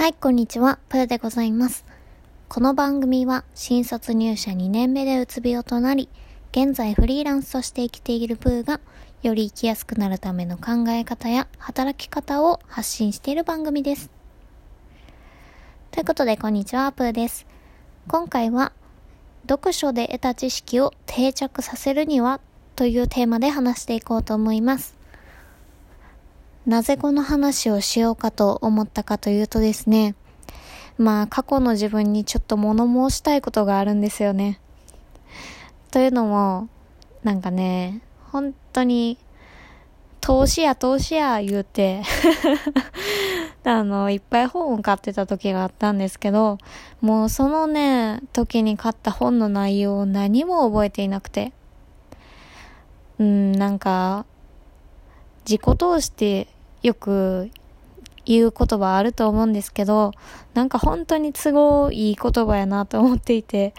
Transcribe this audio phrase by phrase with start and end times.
[0.00, 0.78] はい、こんにちは。
[0.88, 1.84] プーでございます。
[2.48, 6.08] この番組は新卒入社2年目でうつ病となり、
[6.52, 8.80] 現在フリーランスとして生きているプーが、
[9.22, 14.08] より生きやすくなるための考え方や働き方を発信している番組です。
[15.90, 17.46] ということで、こんにちは、プーです。
[18.08, 18.72] 今回は、
[19.46, 22.40] 読書で得た知識を定着させるには
[22.74, 24.99] というテーマで話していこうと思います。
[26.66, 30.14] なぜこの話をしようかと思ったかというとですね、
[30.98, 34.60] まあ過去の自分にちょっと物申したいことがあるんですよね。
[35.90, 36.68] というのも、
[37.24, 39.18] なんかね、本当に、
[40.20, 42.02] 投資や投資や言うて
[43.64, 46.58] あの、いっぱい本を買ってた時があったんですけど、
[47.00, 51.52] もうそのね、時に買った本の内容を何も覚えていなくて。
[53.18, 54.24] うん、なんか、
[55.50, 56.46] 自己通して
[56.80, 57.50] よく
[58.24, 60.12] 言う言葉あると思うんですけど、
[60.54, 63.74] なんか本当に都合いい言葉やなと思っていて、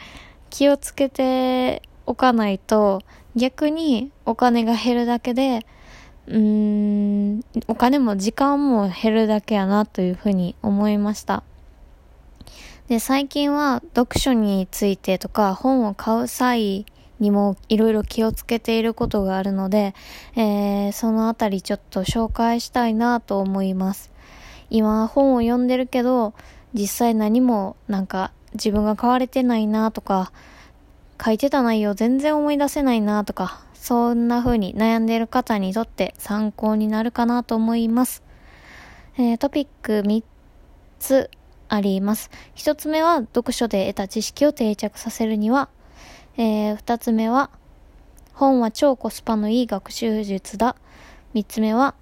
[0.49, 3.01] 気をつけておかないと、
[3.37, 5.65] 逆にお金が減るだけで、
[6.27, 6.37] うー
[7.37, 11.43] ん、お金も時間も減るだけやなというふうに思いました。
[12.89, 16.85] で、最近は読書についてとか本を買う際
[17.21, 19.93] にもいろいろ気をつけていることがあるので、
[20.35, 24.11] えー、そのあたりちょっと紹介したいなと思います。
[24.69, 26.33] 今本を読んでるけど、
[26.73, 30.33] 実際何もなんか自分が買われてないなとか、
[31.23, 38.23] 書いてた内容全然思い出せないなとか、そんな風に悩んでいる方にとって参考になるかなと思います。
[39.17, 40.23] えー、トピック3
[40.97, 41.29] つ
[41.69, 42.31] あります。
[42.55, 45.69] 1つ目は読書で得た知識を定着させるには、
[46.37, 47.49] えー、2つ目は
[48.33, 50.75] 本は超コスパのいい学習術だ。
[51.35, 51.93] 3つ目は、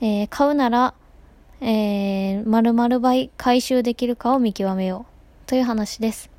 [0.00, 0.94] えー、買うなら、
[1.60, 6.30] えー、〇〇倍回収できるかを見極めようという話です。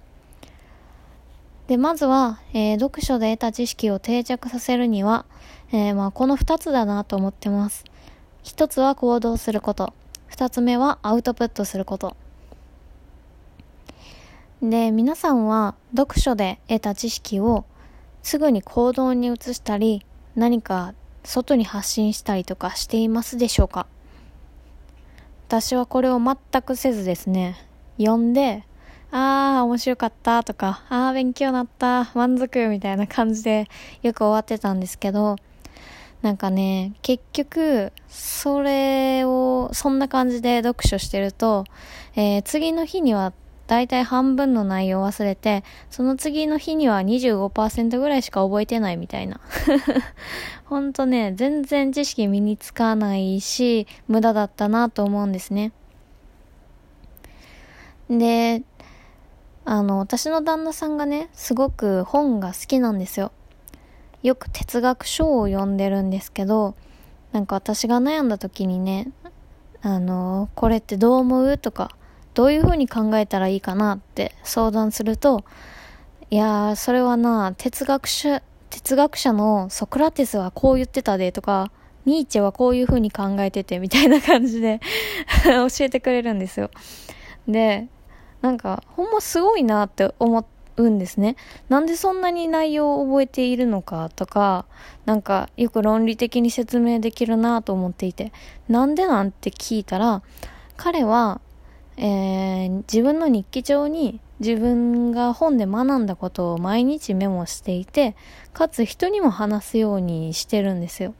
[1.67, 5.25] で、まずは、えー、読書で得た知識を定着させるには、
[5.72, 7.85] えー、まあ、この二つだなと思ってます。
[8.44, 9.94] 一つは行動すること。
[10.27, 12.17] 二つ目はアウトプットすること。
[14.69, 17.65] で、皆さんは読書で得た知識を
[18.23, 20.05] すぐに行動に移したり、
[20.35, 20.93] 何か
[21.23, 23.87] 外に発信したりとかしていますでしょうか？
[25.47, 27.55] 私はこれを全くせずですね、
[27.97, 28.63] 読んで、
[29.11, 33.69] ああ、面白かったとか、ああ、勉強なった、満足みたいな感じで
[34.01, 35.35] よく終わってたんですけど、
[36.21, 41.65] なんかね、結局、それを、そんな感じで読書してると、
[42.15, 43.31] えー、次の日には
[43.67, 49.39] だいたい半分の内容を忘れて、その次の日には25%ぐらいしか覚えてないみたいな。
[50.65, 55.71] ほんとね、全然知識身につかないし、無駄だったなと思うんですね。
[58.09, 58.63] で、
[59.63, 63.31] あの、私の旦那さんがね、すごく本が好きなんですよ。
[64.21, 66.75] よく哲学書を読んでるんですけど、
[67.31, 69.11] なんか私が悩んだ時にね、
[69.81, 71.95] あの、これってどう思うとか、
[72.35, 75.44] どういう風に考えたらいいかなって相談すると、
[76.29, 81.72] いやー、それはな、哲学者、哲学者のソクラテスはこう言ってたでとか、
[82.06, 84.79] ニーチェはこういう風に考えててみたいな感じで
[85.45, 86.69] 教えてくれるんですよ。
[87.47, 87.88] で、
[88.41, 90.45] なんか、ほんますごいなって思
[90.78, 91.38] うんですね。
[91.69, 94.66] なんでそんなに内容を覚えているのかとか、
[95.06, 98.34] なんか、よく論理的に説明できるなと思っていて、
[98.68, 100.22] なんでなんて聞いたら、
[100.75, 101.40] 彼は、
[101.97, 108.16] えー、自分の日記帳に自分が本で学んだことを毎日メモしていて、
[108.53, 111.13] かつ人にも話すようにしてるんですよ。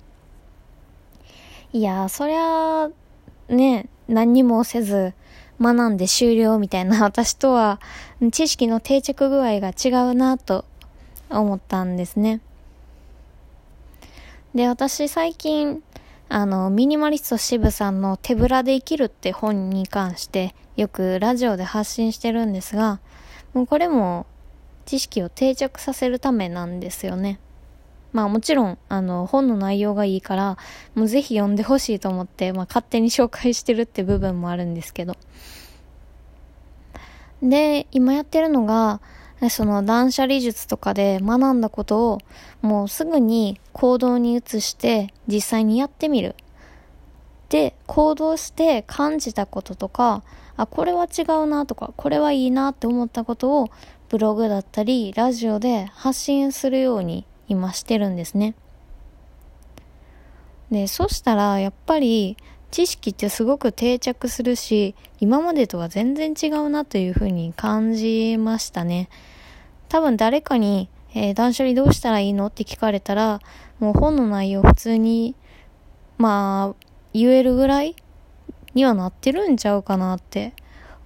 [1.72, 2.90] いやー、そりゃ、
[3.48, 5.14] ね、何にもせず、
[5.62, 7.80] 学んで終了みたいな 私とは
[8.32, 10.66] 知識の定着具合が違うなと
[11.30, 12.42] 思ったんですね。
[14.54, 15.84] で、私最近、
[16.28, 23.00] あの、ミニマリスト渋さんの手ぶらで生きるって本に関してよくラジオで発信してるんですが、
[23.54, 24.26] もうこれも
[24.86, 27.40] 知識を定着させるためなんですよね。
[28.12, 30.58] まあもちろん、あの、本の内容がいいから、
[30.96, 35.16] もうぜひ読んでほしいと思って、まあ勝手に紹介してるって部分もあるんですけど。
[37.44, 39.02] で、今やってるのが、
[39.46, 42.18] でその断捨離術とかで学んだことを
[42.64, 46.36] もうすぐに行動に移して実際にやってみる。
[47.50, 50.24] で、行動して感じたこととか、
[50.58, 53.70] あ、これは違うなとか、これはいいなって思ったことを
[54.10, 58.56] ブログだったりラジオで発信するように今してるんですね。
[60.72, 62.36] で、そしたらやっぱり
[62.72, 69.08] 知識ってすごく定着するし、今までとは全然違うなというふうに感じましたね。
[69.96, 72.48] 多分誰かに、えー、断捨離どうしたらいいの？
[72.48, 73.40] って聞かれたら、
[73.80, 75.38] もう本の内容普通に、
[76.18, 77.96] まあ、言えるぐらい
[78.74, 80.54] にはなってるんちゃうかなって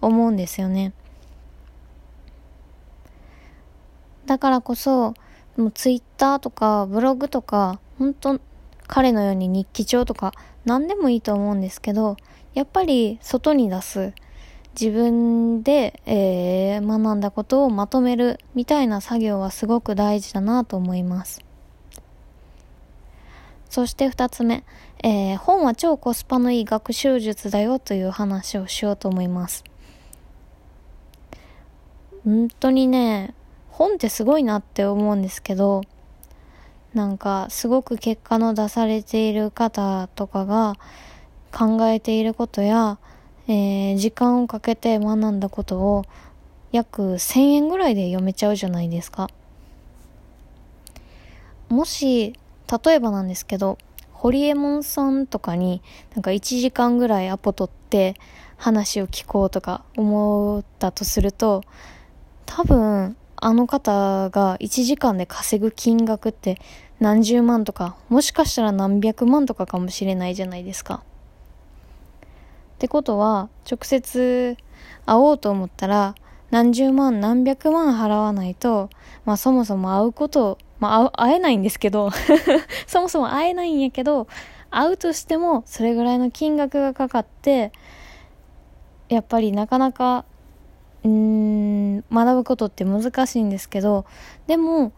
[0.01, 0.94] 思うんですよね。
[4.25, 5.13] だからこそ、
[5.56, 8.39] もうツイッターとかブログとか、本当
[8.88, 10.33] 彼のように日記帳とか
[10.65, 12.18] 何でもいいと思うんですけど、
[12.56, 14.13] やっぱり外に出す。
[14.80, 21.42] 自分で、えー、学んだことをまとめるみたいな作業はすごく大事だなと思います。
[23.69, 24.63] そして二つ目、
[25.04, 29.63] えー、本は超コスパのいい学習術だよという話をしようと思います。
[32.25, 33.33] 本当にね、
[33.69, 35.83] 本ってすごいなって思うんですけど、
[36.94, 40.75] なんかすごく結果の出されている方とかが
[41.51, 42.98] 考えていることや、
[43.50, 46.06] えー、時間をかけて学んだことを
[46.72, 49.28] 約1000円ぐらいで読めちゃうじゃないですか。
[51.68, 52.36] もし、
[52.86, 53.80] 例えばなんですけど、
[54.12, 55.81] ホリエモンさんとかに
[56.13, 58.13] なんか1時間ぐらいアポ取って
[58.57, 61.63] 話を聞こうとか思ったとすると、
[62.45, 66.62] 多分あの方が1時間で稼ぐ金額って
[67.00, 71.02] 何十万とか、もしかしたら何百万とかかもしれないじゃないですか。
[72.80, 74.56] ってことは、直接
[75.06, 76.16] 会おうと思ったら、
[76.50, 78.90] 何十万何百万払わないと、
[79.26, 82.10] まあそもそも会うこと、まあ会えないんですけど
[82.88, 84.28] そもそも会えないんやけど、
[84.72, 87.74] 会うとしてもそれぐらいの金額がかかって、
[89.10, 90.24] やっぱりなかなか
[91.04, 94.06] うーん、学ぶことって難しいんですけど、
[94.48, 94.94] でも、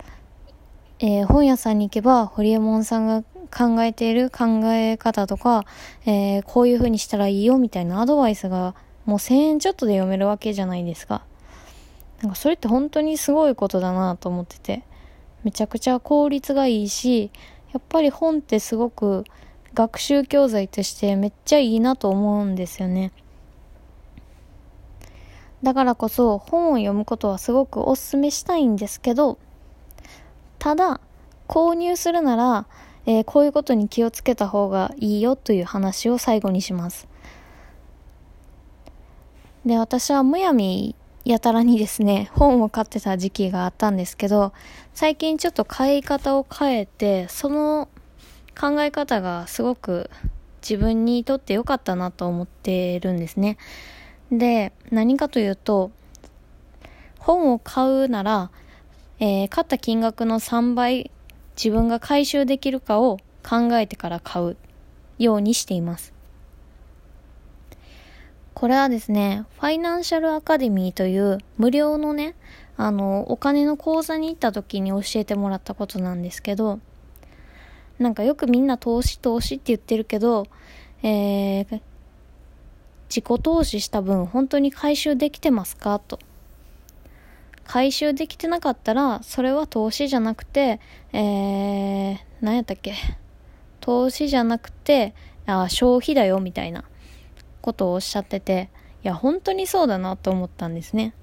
[1.00, 5.66] えー、本屋さんに行けば、ホリエモンさんが考えている考え方とか、
[6.06, 8.76] えー、こういう風にしたらいいよみたいなアドバイスが、
[9.06, 11.24] もう1000円ちょっとで読めるわけじゃないですか。
[12.22, 14.84] なんかそれって本当にすごいことだなと思ってて、
[15.44, 17.32] めちゃくちゃ効率がいいし、
[17.74, 19.24] やっぱり本ってすごく
[19.74, 23.12] 学習教材としてめっちゃいいなと思うんですよね。
[25.64, 29.38] だからこそ本を読むことはすごくお勧めしたいんですけど、
[30.60, 31.00] ただ、
[31.48, 32.66] 購入するなら、
[33.06, 37.08] えー、こういうことに気をつけた方がいいよという話を最後にします。
[39.66, 44.54] で、私はむやみやたらにですね、本を買ってた時期があったんですけど、
[44.94, 47.90] 最近ちょっと買い方を変えて、その
[48.60, 50.10] 考え方がすごく
[50.62, 53.58] 自分にとって良かったなと思ってるんですね。
[54.32, 55.92] で、何かというと、
[57.20, 58.50] 本を買うなら、
[59.20, 61.12] えー、買った金額の3倍
[61.64, 64.58] 自分が回収できるかを考えてから買う
[65.20, 66.12] ようにしています。
[68.56, 72.34] これはですね、ファイナンシャルアカデミーという無料のね、
[72.78, 76.80] あの、お金の講座に行った時に教えてもらったことなんですけど、
[78.00, 80.48] なんかよくみんな投資投資って言ってるけど、
[81.04, 81.82] えー、
[83.08, 86.18] 自己投資した分本当に回収できてますかと。
[87.66, 90.80] 回収できてなかったら、それは投資じゃなくて、
[91.14, 92.94] えー、何やったっけ？
[93.80, 95.14] 投資じゃなくて、
[95.46, 96.84] あ消費だよ、みたいな
[97.62, 98.70] ことをおっしゃってて、
[99.04, 101.14] いや、本当にそうだなと思ったんですね。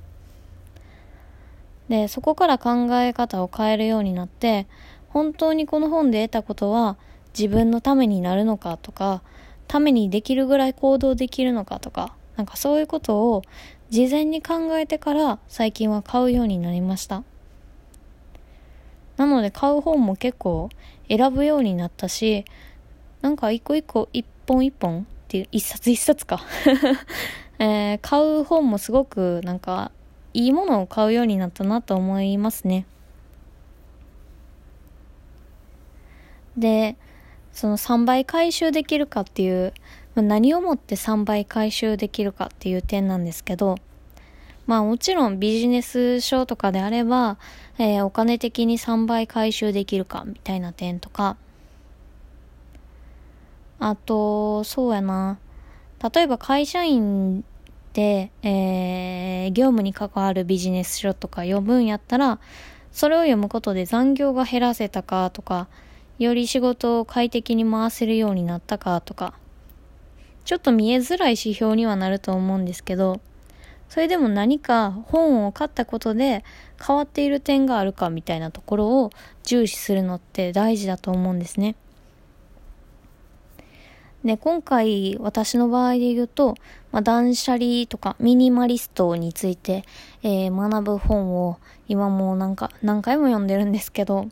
[1.88, 4.66] で、そこから考え方を変えるようになって、
[5.08, 6.96] 本当にこの本で得たことは
[7.38, 9.22] 自分のためになるのかとか、
[9.66, 13.42] ためにできるぐらい行動できるのかとか、なんかそういうことを
[13.90, 17.24] 事前に考えてから最近は買うようになりました。
[19.16, 20.68] なので買う本も結構
[21.08, 22.44] 選ぶようになったし、
[23.22, 26.40] なんか一個一個一本一本っていう一冊一冊か
[27.58, 29.90] えー、買う本もすごくなんか
[30.32, 32.86] いいものを買うようになったなと思いますね。
[36.56, 36.96] で、
[37.52, 39.72] その3倍回収できるかっていう、
[40.22, 43.76] 何をもって3倍回収できるかっていう点なんですけど、
[44.66, 47.38] まあもちろんビジネス書とかであれば、
[47.78, 51.36] えー、お金的に3倍回収できるかみたいな点とか、
[53.78, 55.38] あと、そうやな。
[56.12, 57.44] 例えば会社員
[57.92, 62.38] で、えー、業務に関わるビジネス書とか読むんやったら、
[62.92, 65.68] それを読むことで残業が減らせたかとか、
[66.18, 69.34] より仕事を快適に回せるようになったかとか、
[70.48, 73.20] ちょっと見えづらい指標にはなると思うんですけど、
[73.90, 76.42] それでも何か本を買ったことで
[76.82, 79.10] 変わっている点があるかみたいなところを
[79.42, 81.76] 重視するのって大事だと思うんですね。
[84.24, 86.54] で、今回私の場合で言うと、
[86.92, 89.84] まあ、断捨離とかミニマリストについて、
[90.22, 94.28] えー、学ぶ本を今もなんか何回も読んでるんですけど、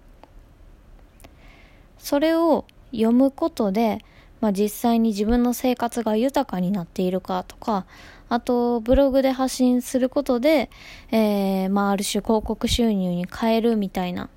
[1.98, 3.98] それを読むことで、
[4.40, 7.86] まあ、実際に自分の生活が豊かになっているかとか、
[8.28, 10.70] あと、ブログで発信することで、
[11.10, 14.28] えー、まあ、ある種広告収入に変えるみたいな、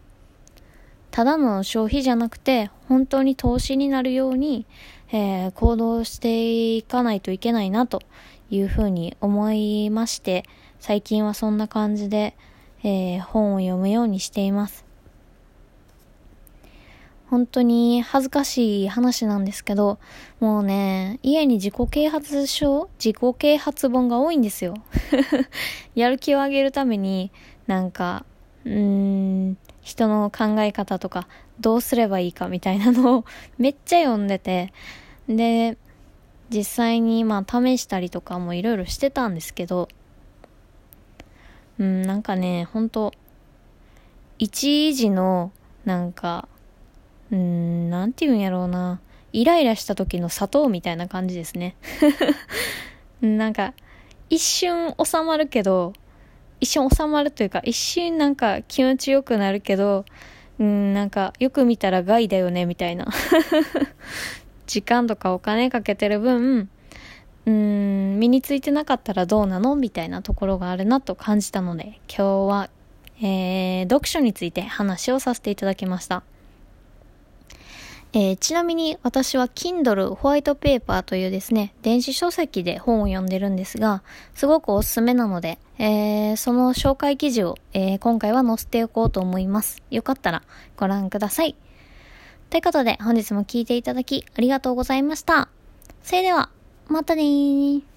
[1.11, 4.65] ただの消費じゃなくて、本当に投資になるように、
[5.11, 8.01] えー、行動していかないといけないなと
[8.51, 10.43] いうふうに思いまして、
[10.79, 12.35] 最近はそんな感じで、
[12.83, 14.88] えー、本を読むようにしています。
[17.29, 19.99] 本当に恥ずかしい話なんですけど、
[20.39, 24.73] もうね、家に自己啓発書自己啓発本が多いんですよ。
[25.93, 27.31] やる気を上げるために、
[27.67, 28.25] なんか、
[28.65, 28.73] うー
[29.51, 31.27] ん、人の考え方とか、
[31.59, 33.25] どうすればいいかみたいなのを
[33.59, 34.73] めっちゃ読んでて、
[35.27, 35.77] で、
[36.49, 39.87] 実際にまあ試したりとかもいろいろしてたんですけど、
[41.77, 43.13] うん、なんかね、ほんと、
[44.39, 45.51] 一時の、
[45.85, 46.47] なんか、
[47.31, 48.99] うーん、なんて言うんやろうな。
[49.31, 51.75] イライラした時の砂糖みたいな感じですね。
[53.21, 53.73] なんか、
[54.29, 55.93] 一瞬収まるけど、
[56.59, 60.05] 一瞬収まるというか、一瞬なんか気持ちよくなるけど、
[60.59, 63.07] うん、なんか、よく見たら害だよね、みたいな。
[64.67, 66.69] 時間とかお金かけてる分、
[67.45, 69.75] うん、身についてなかったらどうなの？
[69.75, 72.69] みたいなところがあるなと感じたので、今日は、
[73.21, 76.23] えー、読書について話をさせていただきました。
[78.11, 84.01] えー、ちなみに私は Kindle ホワイトペーパーというですね、電子書籍で本を読んでるんですが、
[84.33, 89.83] すごくおすすめなので、えー、その紹介記事を、えー、今回は載せておこうと思います。
[89.91, 90.41] よかったら
[90.75, 91.55] ご覧ください。
[92.49, 95.49] ということで本日も聴いていただきありがとうございました。
[96.01, 96.49] それでは、
[96.87, 97.88] またねー。